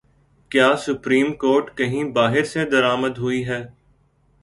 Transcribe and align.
کیا 0.51 0.69
supreme 0.85 1.31
court 1.33 1.75
کہیں 1.77 2.03
باہر 2.13 2.43
سے 2.43 2.65
درآمد 2.65 3.17
ہوئی 3.17 3.45
ہے؟ 3.47 3.61